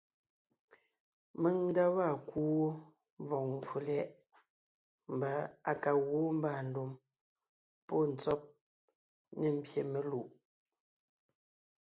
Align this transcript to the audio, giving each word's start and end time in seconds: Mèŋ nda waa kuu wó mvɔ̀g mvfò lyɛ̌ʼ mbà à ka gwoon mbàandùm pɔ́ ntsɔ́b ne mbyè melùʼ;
Mèŋ 1.41 1.55
nda 1.69 1.83
waa 1.95 2.13
kuu 2.29 2.49
wó 2.57 2.67
mvɔ̀g 3.21 3.45
mvfò 3.53 3.77
lyɛ̌ʼ 3.87 4.13
mbà 5.15 5.31
à 5.69 5.71
ka 5.83 5.91
gwoon 6.05 6.31
mbàandùm 6.37 6.91
pɔ́ 7.87 8.01
ntsɔ́b 8.11 8.41
ne 9.39 9.47
mbyè 9.57 9.81
melùʼ; 9.91 10.27